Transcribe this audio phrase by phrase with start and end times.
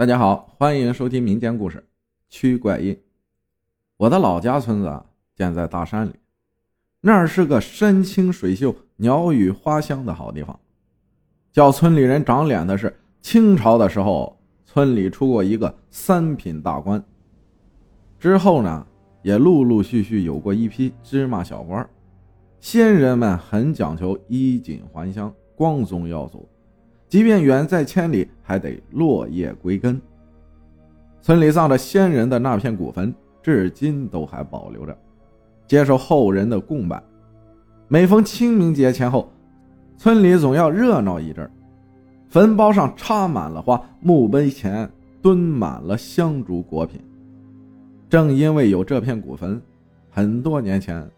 [0.00, 1.76] 大家好，欢迎收听民间故事
[2.30, 2.94] 《驱怪印》。
[3.98, 6.14] 我的老家村子啊建在大山里，
[7.02, 10.58] 那儿是个山清水秀、鸟语花香的好地方。
[11.52, 17.04] 叫村里人长脸的是，清朝的时候，村里出过一个三品大官。
[18.18, 18.86] 之后呢，
[19.20, 21.86] 也陆陆续续有过一批芝麻小官。
[22.58, 26.48] 先人们很讲究衣锦还乡、光宗耀祖。
[27.10, 30.00] 即便远在千里，还得落叶归根。
[31.20, 34.96] 村里葬着先人的那片古坟，至今都还保留着，
[35.66, 37.02] 接受后人的供拜。
[37.88, 39.28] 每逢清明节前后，
[39.98, 41.50] 村里总要热闹一阵
[42.28, 44.88] 坟包上插满了花，墓碑前
[45.20, 47.00] 蹲满了香烛果品。
[48.08, 49.60] 正因为有这片古坟，
[50.10, 51.10] 很多年前，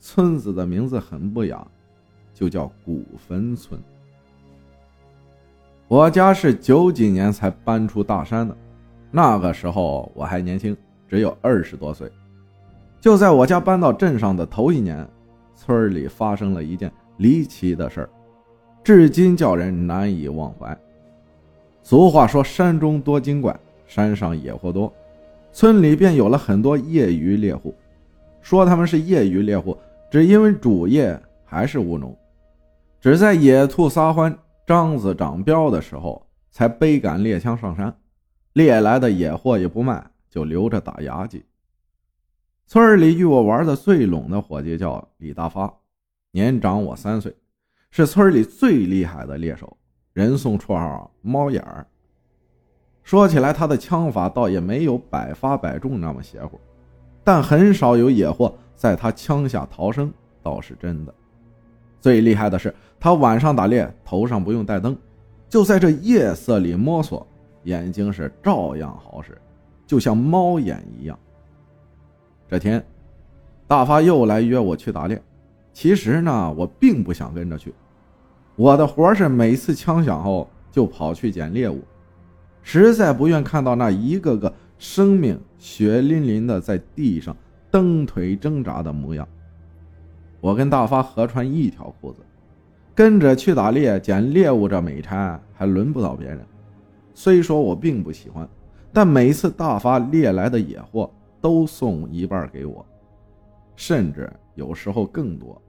[0.00, 1.64] 村子的名字很不雅，
[2.34, 3.80] 就叫古坟村。
[5.90, 8.56] 我家是九几年才搬出大山的，
[9.10, 10.76] 那个时候我还年轻，
[11.08, 12.08] 只有二十多岁。
[13.00, 15.04] 就在我家搬到镇上的头一年，
[15.56, 18.10] 村里发生了一件离奇的事儿，
[18.84, 20.78] 至今叫人难以忘怀。
[21.82, 24.92] 俗话说“山中多精怪，山上野货多”，
[25.50, 27.74] 村里便有了很多业余猎户。
[28.40, 29.76] 说他们是业余猎户，
[30.08, 32.16] 只因为主业还是务农，
[33.00, 34.32] 只在野兔撒欢。
[34.70, 37.92] 獐子长膘的时候，才背杆猎枪上山，
[38.52, 41.44] 猎来的野货也不卖，就留着打牙祭。
[42.68, 45.74] 村里与我玩的最拢的伙计叫李大发，
[46.30, 47.34] 年长我三岁，
[47.90, 49.76] 是村里最厉害的猎手，
[50.12, 51.84] 人送绰号“猫眼儿”。
[53.02, 56.60] 说起来，他的枪法倒也没有百发百中那么邪乎，
[57.24, 60.12] 但很少有野货在他枪下逃生，
[60.44, 61.12] 倒是真的。
[62.00, 64.96] 最厉害的是，他晚上打猎，头上不用带灯，
[65.48, 67.26] 就在这夜色里摸索，
[67.64, 69.36] 眼睛是照样好使，
[69.86, 71.18] 就像猫眼一样。
[72.48, 72.82] 这天，
[73.66, 75.22] 大发又来约我去打猎，
[75.72, 77.74] 其实呢，我并不想跟着去，
[78.56, 81.82] 我的活是每次枪响后就跑去捡猎物，
[82.62, 87.36] 实在不愿看到那一个个生命血淋淋的在地上
[87.70, 89.28] 蹬腿挣扎的模样。
[90.40, 92.20] 我跟大发合穿一条裤子，
[92.94, 96.40] 跟着去打猎捡猎物，这美差还轮不到别人。
[97.14, 98.48] 虽说我并不喜欢，
[98.92, 102.84] 但每次大发猎来的野货都送一半给我，
[103.76, 105.60] 甚至有时候更多。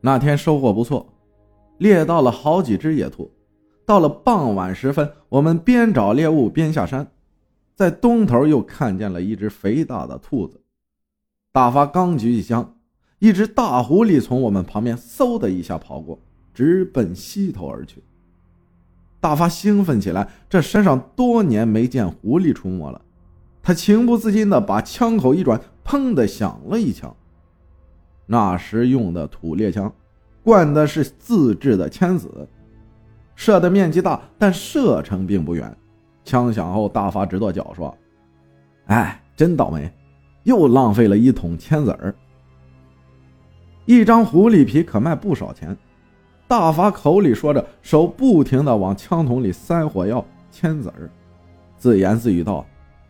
[0.00, 1.06] 那天收获不错，
[1.78, 3.30] 猎到了好几只野兔。
[3.86, 7.06] 到了傍晚时分，我们边找猎物边下山，
[7.74, 10.60] 在东头又看见了一只肥大的兔子。
[11.52, 12.75] 大发刚举起枪。
[13.18, 16.18] 一只大狐狸从我们旁边嗖的一下跑过，
[16.52, 18.02] 直奔西头而去。
[19.20, 23.00] 大发兴奋起来，这山上多年没见狐狸出没了，
[23.62, 27.14] 他情不自禁的把枪口一转，砰的响了一枪。
[28.26, 29.90] 那时用的土猎枪，
[30.42, 32.46] 灌的是自制的铅子，
[33.34, 35.74] 射的面积大，但射程并不远。
[36.24, 37.96] 枪响后，大发直跺脚说
[38.86, 39.90] ：“哎，真倒霉，
[40.42, 42.14] 又浪费了一桶铅子儿。”
[43.86, 45.76] 一张狐狸皮可卖不少钱，
[46.48, 51.08] 大发口里说着，手不停地往枪筒里塞火药、铅子儿，
[51.76, 52.66] 自言自语道：“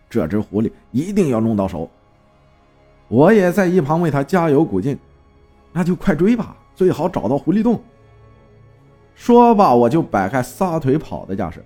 [0.08, 1.90] 这只狐狸一定要弄到手。”
[3.08, 4.98] 我也在一旁为他加油鼓劲
[5.72, 7.80] ：“那就快追吧，最好找到狐狸洞。”
[9.14, 11.64] 说罢，我就摆开撒腿跑的架势。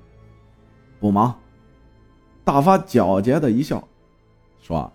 [1.00, 1.34] 不忙，
[2.44, 3.82] 大发皎洁的一笑，
[4.60, 4.92] 说。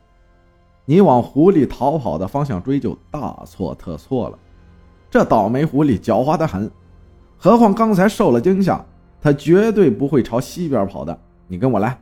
[0.85, 4.39] 你往狐狸逃跑的方向追，就大错特错了。
[5.09, 6.69] 这倒霉狐狸狡猾的很，
[7.37, 8.85] 何况刚才受了惊吓，
[9.19, 11.19] 它绝对不会朝西边跑的。
[11.47, 11.99] 你跟我来。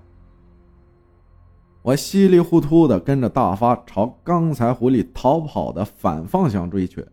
[1.82, 7.06] 我稀里糊涂的跟着大发朝刚才狐狸逃跑的反方向追去，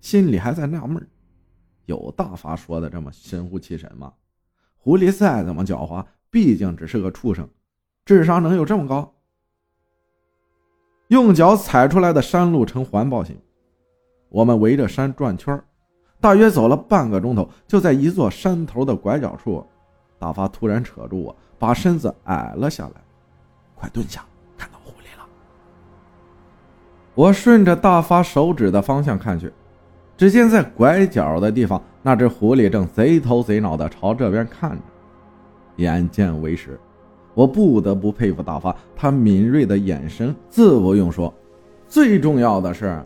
[0.00, 1.04] 心里还在纳闷：
[1.86, 4.12] 有大发说的这么神乎其神吗？
[4.76, 7.48] 狐狸再怎么狡猾，毕竟只是个畜生，
[8.04, 9.13] 智商能有这么高？
[11.08, 13.36] 用脚踩出来的山路呈环抱形，
[14.28, 15.62] 我们围着山转圈
[16.20, 19.64] 大约走了半个钟头，就在一座山头的拐角处，
[20.18, 22.92] 大发突然扯住我，把身子矮了下来
[23.76, 24.24] ：“快蹲下，
[24.56, 25.26] 看到狐狸了。”
[27.14, 29.52] 我顺着大发手指的方向看去，
[30.16, 34.82] 只见在拐角的地方，那只狐狸正贼头贼脑地朝这边看着。
[35.76, 36.80] 眼见为实。
[37.34, 41.32] 我不得不佩服大发，他敏锐的眼神自不用说，
[41.88, 43.04] 最重要的是，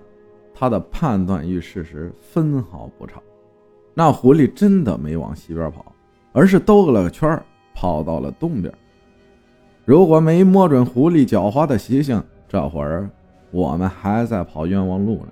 [0.54, 3.20] 他的判断与事实分毫不差。
[3.94, 5.92] 那狐狸真的没往西边跑，
[6.32, 7.42] 而是兜了个圈
[7.74, 8.72] 跑到了东边。
[9.84, 13.08] 如果没摸准狐狸狡猾的习性，这会儿
[13.50, 15.28] 我们还在跑冤枉路呢。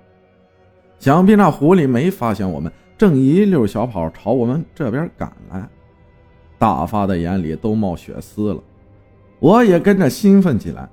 [0.97, 5.69] 想必那狐狸没发现我们正一溜小跑朝我们这边赶来。
[6.57, 8.59] 大发的眼里都冒血丝了，
[9.39, 10.89] 我也跟着兴奋起来，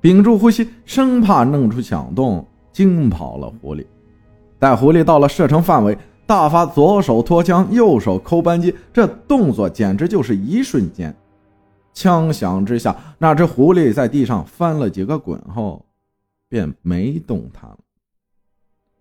[0.00, 3.84] 屏住呼吸，生怕弄出响动惊跑了狐狸。
[4.58, 5.96] 待狐狸到了射程范围，
[6.26, 11.14] 大发左手托枪，右手扣扳机，这动作简直就是一瞬间。
[11.92, 15.84] 枪响之下，那只狐狸在地上翻了几个滚后，
[16.48, 17.78] 便没动弹了。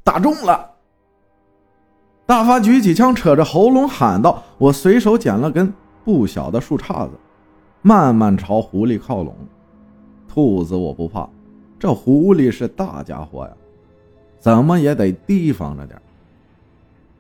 [0.03, 0.71] 打中了！
[2.25, 5.71] 大发举起枪，扯着喉咙喊道：“我随手捡了根
[6.03, 7.11] 不小的树杈子，
[7.81, 9.35] 慢慢朝狐狸靠拢。
[10.27, 11.27] 兔子我不怕，
[11.79, 13.51] 这狐狸是大家伙呀，
[14.39, 15.99] 怎么也得提防着点。”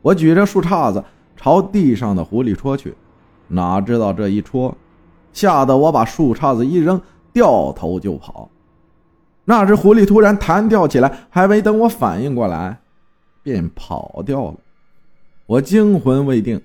[0.01, 1.03] 我举着树杈子
[1.35, 2.95] 朝地上的狐狸戳去，
[3.47, 4.75] 哪知道这一戳。
[5.33, 6.99] 吓得我把树杈子一扔，
[7.33, 8.49] 掉头就跑。
[9.45, 12.79] 那只狐狸突然弹跳起来，还没等我反应过来，
[13.43, 14.55] 便跑掉了。
[15.45, 16.61] 我惊魂未定，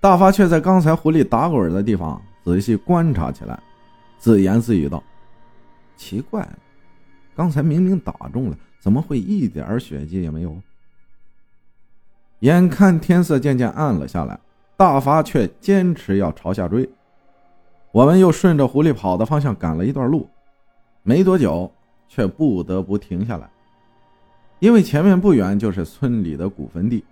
[0.00, 3.60] 大发却在刚才狐狸打滚的地方仔细观察起来，
[4.18, 5.02] 自言自语道
[5.96, 6.48] ：“奇怪，
[7.34, 10.56] 刚才明明打中了，怎么会一点血迹也没有？”
[12.40, 14.40] 眼看天色渐渐暗了下来，
[14.76, 16.88] 大发却坚持要朝下追。
[17.92, 20.28] 我们又顺着狐狸跑的方向赶了一段路，
[21.02, 21.70] 没多久
[22.08, 23.50] 却不得不停下来，
[24.58, 27.04] 因为前面不远就是村里的古坟地。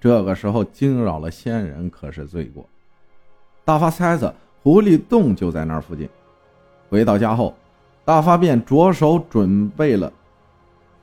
[0.00, 2.68] 这个时候惊扰了先人可是罪过。
[3.64, 6.08] 大发猜测狐狸洞就在那附近。
[6.88, 7.54] 回到家后，
[8.04, 10.12] 大发便着手准备了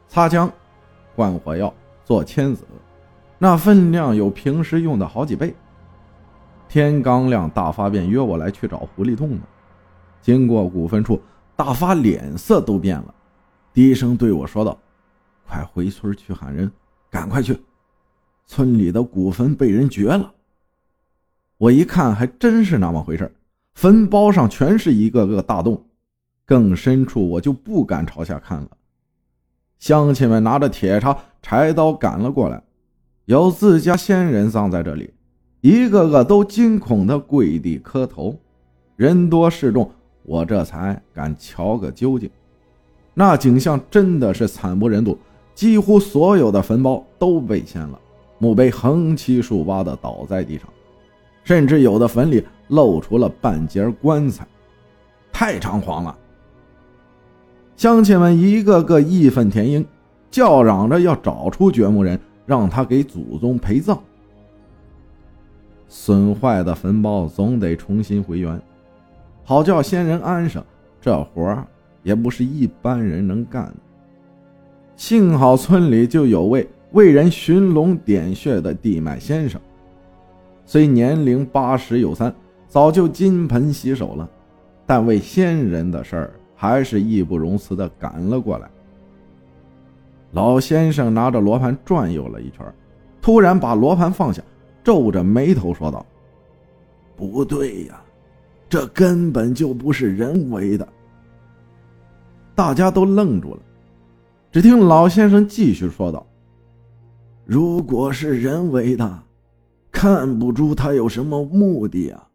[0.07, 0.51] 擦枪、
[1.15, 1.73] 灌火药、
[2.05, 2.65] 做签子，
[3.37, 5.53] 那分量有平时用的好几倍。
[6.67, 9.41] 天刚亮，大发便约我来去找狐狸洞呢。
[10.21, 11.19] 经过古坟处，
[11.55, 13.13] 大发脸色都变了，
[13.73, 14.77] 低声对我说道
[15.47, 16.71] ：“快回村去喊人，
[17.09, 17.59] 赶快去！
[18.45, 20.31] 村里的古坟被人掘了。”
[21.57, 23.33] 我一看，还真是那么回事
[23.79, 25.81] 坟包上全是一个个大洞，
[26.45, 28.67] 更深处我就不敢朝下看了。
[29.79, 32.61] 乡亲们拿着铁叉、柴刀赶了过来，
[33.23, 35.13] 有自家先人葬在这里。
[35.61, 38.37] 一个个都惊恐的跪地磕头，
[38.97, 39.89] 人多势众，
[40.23, 42.29] 我这才敢瞧个究竟。
[43.13, 45.17] 那景象真的是惨不忍睹，
[45.55, 47.97] 几乎所有的坟包都被掀了，
[48.39, 50.67] 墓碑横七竖八的倒在地上，
[51.45, 54.47] 甚至有的坟里露出了半截棺材，
[55.31, 56.17] 太猖狂了！
[57.75, 59.85] 乡亲们一个个义愤填膺，
[60.31, 63.97] 叫嚷着要找出掘墓人，让他给祖宗陪葬。
[65.87, 68.61] 损坏的坟包总得重新回原，
[69.43, 70.63] 好叫先人安生。
[71.01, 71.65] 这活儿
[72.03, 73.75] 也不是一般人能干的。
[74.97, 79.59] 幸好村里就有位为人寻龙点穴的地脉先生，
[80.65, 82.35] 虽年龄八十有三，
[82.69, 84.29] 早就金盆洗手了，
[84.85, 88.69] 但为先人的事儿还是义不容辞的赶了过来。
[90.31, 92.63] 老先生拿着罗盘转悠了一圈，
[93.19, 94.41] 突然把罗盘放下。
[94.81, 96.03] 皱着眉头说道
[97.15, 98.01] ：“不对呀，
[98.69, 100.87] 这根本就不是人为的。”
[102.55, 103.59] 大家都愣住了。
[104.51, 106.25] 只听老先生继续说道
[107.45, 109.23] ：“如果是人为的，
[109.91, 112.28] 看不出他有什么目的啊。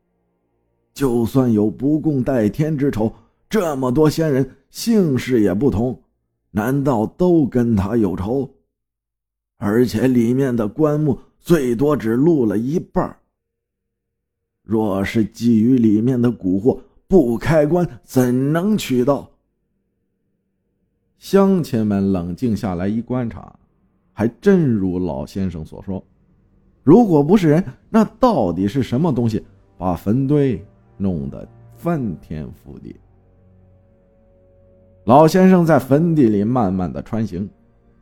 [0.94, 3.12] 就算有不共戴天之仇，
[3.50, 6.00] 这么多仙人姓氏也不同，
[6.52, 8.48] 难道都跟他有仇？
[9.58, 13.18] 而且里面的棺木……”最多只露了一半。
[14.62, 19.30] 若是觊觎里面的蛊惑，不开棺怎能取到？
[21.18, 23.54] 乡亲们冷静下来一观察，
[24.14, 26.02] 还真如老先生所说。
[26.82, 29.44] 如果不是人，那到底是什么东西
[29.76, 30.64] 把坟堆
[30.96, 32.94] 弄得翻天覆地？
[35.04, 37.48] 老先生在坟地里慢慢的穿行，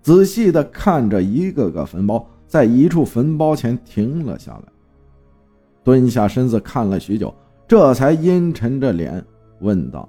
[0.01, 2.27] 仔细的看着一个个坟包。
[2.47, 4.65] 在一处坟包前停了下来，
[5.83, 7.35] 蹲下身子看了许久，
[7.67, 9.25] 这才阴沉着脸
[9.61, 10.07] 问道：“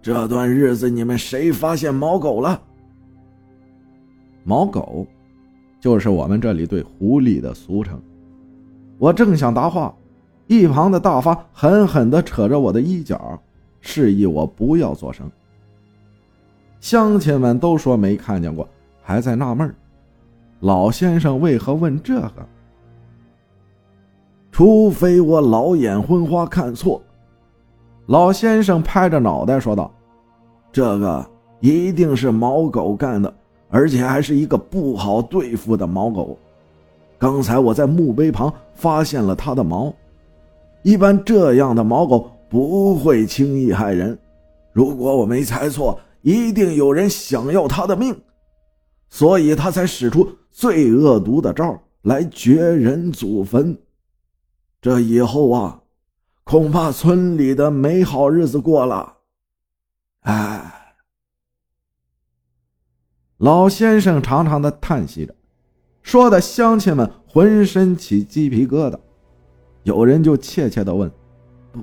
[0.00, 2.62] 这段日子你们谁发现毛狗了？”
[4.44, 5.04] 毛狗，
[5.80, 8.00] 就是我们这里对狐狸的俗称。
[8.96, 9.92] 我正想答话，
[10.46, 13.40] 一旁的大发狠狠地扯着我的衣角，
[13.80, 15.30] 示意我不要作声。
[16.80, 18.68] 乡亲们都说没看见过，
[19.02, 19.74] 还在纳闷
[20.60, 22.46] 老先生为何问这个？
[24.52, 27.02] 除非我老眼昏花看错，
[28.06, 29.90] 老先生拍着脑袋说道
[30.70, 31.26] ：“这个
[31.60, 33.34] 一定是毛狗干的，
[33.68, 36.38] 而且还是一个不好对付的毛狗。
[37.18, 39.92] 刚才我在墓碑旁发现了它的毛，
[40.84, 44.16] 一般这样的毛狗不会轻易害人。
[44.72, 48.16] 如果我没猜错，一定有人想要它的命，
[49.10, 53.76] 所以他才使出最恶毒的招来掘人祖坟。
[54.80, 55.80] 这以后啊。”
[56.46, 59.14] 恐怕村里的美好日子过了，
[60.20, 60.94] 哎，
[63.38, 65.34] 老先生长长的叹息着，
[66.02, 68.98] 说的乡亲们浑身起鸡皮疙瘩。
[69.84, 71.10] 有人就怯怯的问
[71.72, 71.80] ：“不，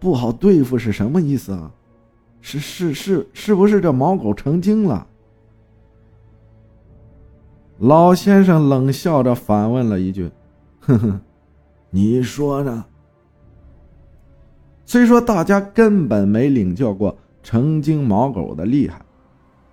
[0.00, 1.70] 不好对付是什么意思啊？
[2.40, 5.06] 是是是，是不是这毛狗成精了？”
[7.78, 10.30] 老先生冷笑着反问了一句
[10.80, 11.20] ：“哼哼，
[11.90, 12.84] 你说呢？”
[14.86, 19.02] 虽说大家根本没领教过成精毛狗的厉害，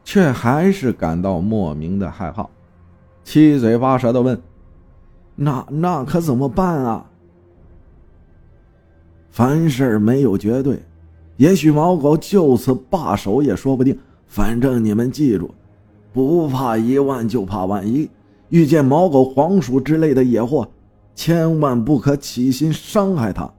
[0.03, 2.49] 却还是感到莫名的害怕，
[3.23, 4.41] 七嘴八舌的问
[5.35, 7.05] ：“那那可怎么办啊？”
[9.31, 10.77] 凡事没有绝对，
[11.37, 13.97] 也许毛狗就此罢手也说不定。
[14.27, 15.49] 反正你们记住，
[16.13, 18.09] 不怕一万就怕万一。
[18.49, 20.69] 遇见毛狗、黄鼠之类的野货，
[21.15, 23.49] 千万不可起心伤害它。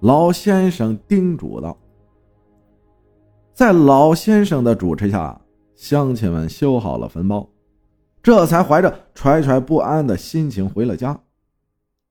[0.00, 1.76] 老先生叮嘱道
[3.54, 5.40] ：“在老先生的主持下，
[5.76, 7.48] 乡亲们修好了坟包，
[8.20, 11.20] 这才怀着揣揣不安的心情回了家。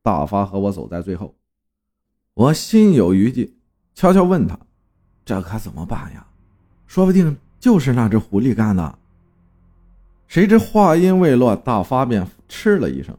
[0.01, 1.35] 大发和我走在最后，
[2.33, 3.53] 我心有余悸，
[3.93, 4.57] 悄悄问他
[5.25, 6.25] ：‘这可怎么办呀？
[6.88, 8.97] 说不定就是那只狐狸干的。’
[10.27, 13.15] 谁知话音未落，大发便嗤了一声：‘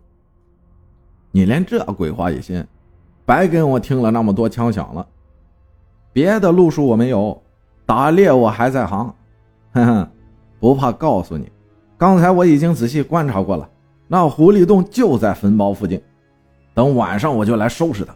[1.31, 2.65] 你连这鬼话也信？’”
[3.25, 5.07] 白跟我听了那么多枪响了，
[6.13, 7.41] 别的路数我没有，
[7.87, 9.15] 打猎我还在行，
[9.73, 10.11] 哼哼，
[10.59, 11.51] 不怕告诉你，
[11.97, 13.71] 刚才我已经仔细观察过了，
[14.09, 16.03] 那狐狸洞就在坟包附近，
[16.75, 18.13] 等晚上我就来收拾它。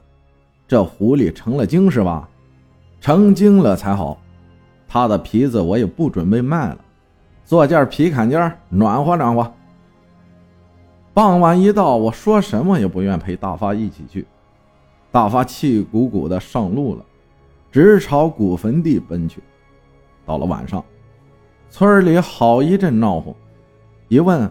[0.68, 2.28] 这狐狸成了精是吧？
[3.00, 4.18] 成精了才好，
[4.88, 6.78] 它的皮子我也不准备卖了，
[7.44, 9.52] 做件皮坎肩暖和暖和。
[11.14, 14.26] 傍晚一到，我说什么也不愿陪大发一起去。
[15.12, 17.04] 大发气鼓鼓的上路了，
[17.70, 19.42] 直朝古坟地奔去。
[20.26, 20.84] 到了晚上，
[21.70, 23.34] 村里好一阵闹哄。
[24.08, 24.50] 一问，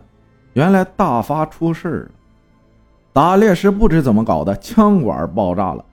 [0.54, 2.12] 原来大发出事了。
[3.14, 5.86] 打猎时不知怎么搞的，枪管爆炸了，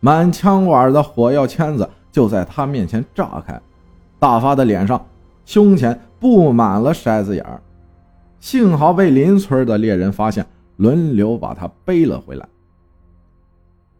[0.00, 3.60] 满枪管的火药签子就在他面前炸开。
[4.18, 5.04] 大发的脸上、
[5.44, 7.60] 胸前布满了筛子眼儿，
[8.40, 12.48] 幸好被邻村的猎人发现，轮流把他背了回来。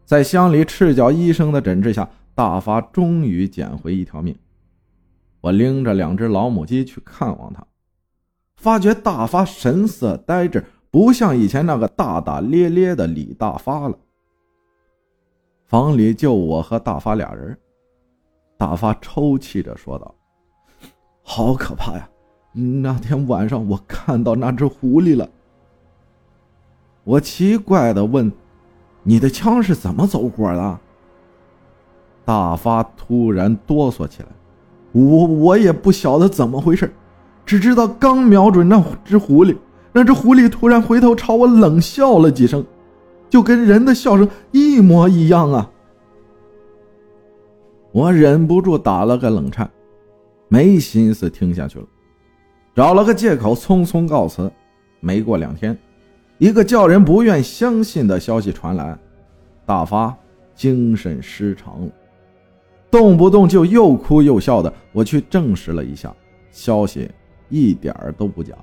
[0.05, 4.35] 在乡里赤脚医生的诊治下，大发终于捡回一条命。
[5.41, 7.65] 我拎着两只老母鸡去看望他，
[8.57, 13.97] 发觉大发神色呆滞，不像以前那个大大咧咧的李大发了。
[15.69, 17.55] 房里就我和大发俩人。
[18.57, 20.15] 大发抽泣着说道
[21.21, 22.09] ：“好可怕呀！
[22.81, 25.29] 那天晚上我看到那只狐狸了。”
[27.05, 28.31] 我奇怪的问。
[29.01, 30.79] 你的枪是怎么走火的？
[32.25, 34.29] 大发突然哆嗦起来，
[34.91, 36.93] 我我也不晓得怎么回事，
[37.45, 39.55] 只知道刚瞄准那只狐狸，
[39.93, 42.63] 那只狐狸突然回头朝我冷笑了几声，
[43.29, 45.71] 就跟人的笑声一模一样啊！
[47.91, 49.69] 我忍不住打了个冷颤，
[50.47, 51.85] 没心思听下去了，
[52.75, 54.51] 找了个借口匆匆告辞。
[54.99, 55.77] 没过两天。
[56.39, 58.97] 一个叫人不愿相信的消息传来，
[59.65, 60.15] 大发
[60.55, 61.91] 精神失常了，
[62.89, 64.73] 动不动就又哭又笑的。
[64.93, 66.15] 我去证实了一下，
[66.49, 67.09] 消息
[67.49, 68.55] 一点都不假。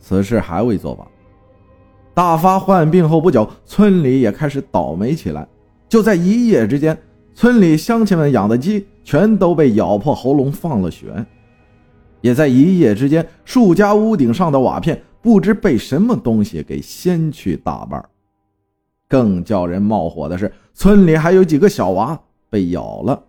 [0.00, 1.06] 此事还未作罢，
[2.14, 5.46] 大发患病后不久，村里也开始倒霉起来。
[5.88, 6.96] 就在一夜之间，
[7.34, 11.24] 村里乡亲们养的鸡全都被咬破喉咙放了血，
[12.20, 15.02] 也在一夜之间，数家屋顶上的瓦片。
[15.22, 18.04] 不知被什么东西给掀去大半
[19.08, 23.22] 更叫人冒火的是，村里还有几个小娃被咬了，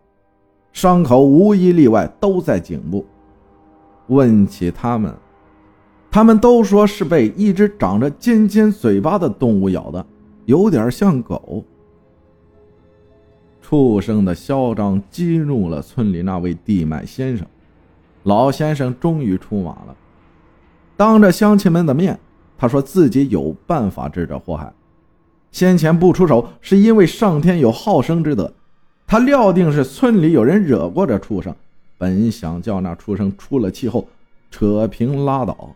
[0.71, 3.05] 伤口无一例外都在颈部。
[4.07, 5.13] 问起他们，
[6.13, 10.05] 他们都说是被一只长着尖尖嘴巴的动物咬的，
[10.45, 11.65] 有点像狗。
[13.63, 17.47] 畜生的嚣张激怒了村里那位地脉先生，
[18.21, 19.95] 老先生终于出马了。
[20.95, 22.19] 当着乡亲们的面，
[22.59, 24.71] 他说自己有办法治这祸害。
[25.51, 28.53] 先前不出手，是因为上天有好生之德，
[29.07, 31.55] 他料定是村里有人惹过这畜生，
[31.97, 34.07] 本想叫那畜生出了气后
[34.51, 35.75] 扯平拉倒，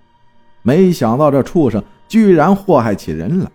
[0.68, 3.50] 没想到这畜生居然祸害起人来。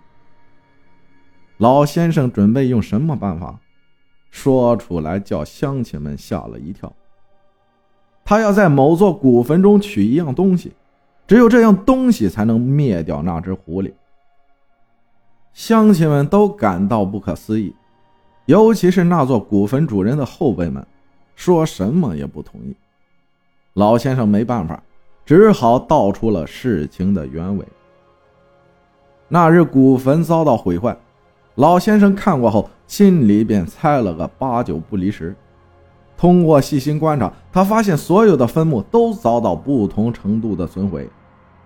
[1.59, 3.61] 老先生准备用什么办法？
[4.31, 6.91] 说出来叫乡亲们吓了一跳。
[8.25, 10.73] 他要在某座古坟中取一样东西，
[11.27, 13.93] 只有这样东西才能灭掉那只狐狸。
[15.53, 17.75] 乡亲们都感到不可思议，
[18.47, 20.87] 尤其是那座古坟主人的后辈们，
[21.37, 22.75] 说什么也不同意。
[23.75, 24.83] 老先生没办法，
[25.25, 27.65] 只好道出了事情的原委。
[29.29, 30.97] 那日古坟遭到毁坏。
[31.57, 35.35] 老先生看过后，心里便猜了个八九不离十。
[36.17, 41.09] 通过细心观察，他发现所有的坟墓都遭到不同程度的损毁，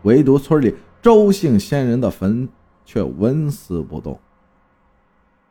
[0.03, 2.49] 唯独村里周姓先人的坟
[2.85, 4.19] 却纹丝不动。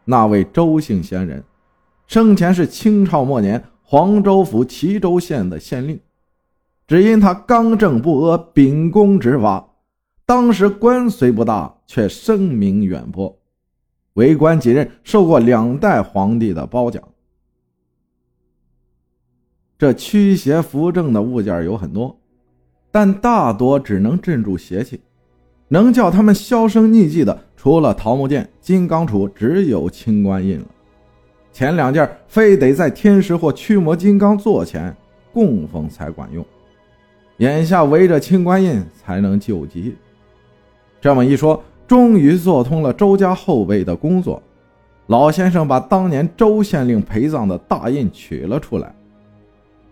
[0.03, 1.43] 那位周姓先人，
[2.07, 5.99] 生前是清朝末年黄州府齐州县的县令，
[6.87, 9.73] 只因他刚正不阿、秉公执法，
[10.25, 13.37] 当时官虽不大，却声名远播。
[14.13, 17.03] 为官几任，受过两代皇帝的褒奖。
[19.77, 22.17] 这驱邪扶正的物件有很多，
[22.91, 25.01] 但大多只能镇住邪气，
[25.67, 30.65] 能叫他们销声匿迹的，除了桃木剑、金刚杵，只有清官印了。
[31.51, 34.95] 前两件非得在天石或驱魔金刚座前
[35.33, 36.45] 供奉才管用，
[37.37, 39.95] 眼下围着清官印才能救急。
[40.99, 41.63] 这么一说。
[41.87, 44.41] 终于做通了周家后辈的工作，
[45.05, 48.91] 老先生把当年周县令陪葬的大印取了出来。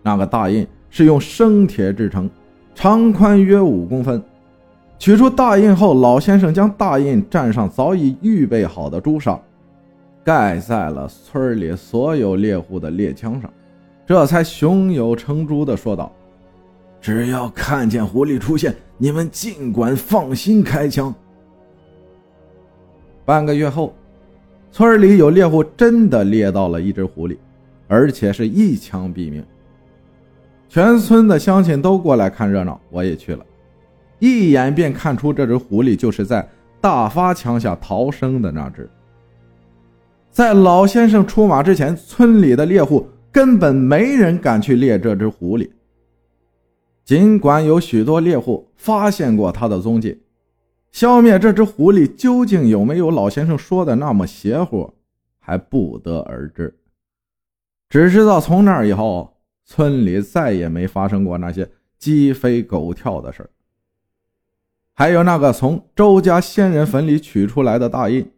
[0.02, 2.28] 那个大印是用生铁制成，
[2.74, 4.20] 长宽约五公分。
[4.98, 9.38] 取出大印后，老先生将大印蘸上早已预备好的朱砂，
[10.24, 13.48] 盖在了村里所有猎户的猎枪上，
[14.04, 16.10] 这才胸有成竹地说道
[17.04, 21.14] ：“只要看见狐狸出现，你们尽管放心开枪。”
[23.26, 23.94] 半个月后，
[24.72, 27.36] 村里有猎户真的猎到了一只狐狸，
[27.88, 29.44] 而且是一枪毙命。
[30.66, 33.44] 全村的乡亲都过来看热闹，我也去了，
[34.18, 36.48] 一眼便看出这只狐狸就是在
[36.80, 38.88] 大发枪下逃生的那只。
[40.30, 45.68] 在老先生出马之前，村里的猎户根本没人敢去猎这只狐狸。
[47.04, 50.22] 尽管有许多猎户发现过它的踪迹。
[50.90, 54.94] 消灭这只狐狸究竟有没有老先生说的那么邪乎，
[55.38, 56.78] 还不得而知。
[57.88, 63.50] 只知道从那以后，村里再也没发生过那些鸡飞狗跳的事
[64.94, 68.30] 还有那个从周家先人坟里取出来的大印，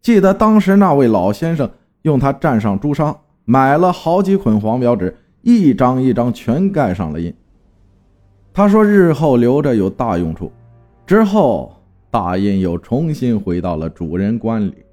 [0.00, 1.70] 记得当时那位老先生
[2.02, 7.34] 用它蘸上朱砂，买了好几捆黄表纸，一张一张全盖上了印。
[8.56, 10.52] 他说日后留着有大用处。
[11.04, 11.74] 之后，
[12.08, 14.86] 大印又重新回到了主人官里。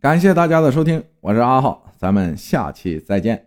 [0.00, 3.45] 感谢大家的收听，我是阿浩，咱们下期再见。